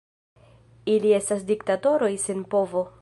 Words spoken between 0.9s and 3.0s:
Ili estas diktatoroj sen povo.